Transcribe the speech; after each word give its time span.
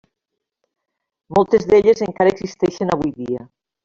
Moltes 1.37 1.67
d’elles 1.73 2.03
encara 2.09 2.33
existeixen 2.35 2.95
avui 2.95 3.13
dia. 3.21 3.45